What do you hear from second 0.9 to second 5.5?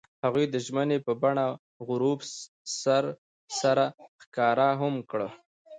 په بڼه غروب سره ښکاره هم کړه.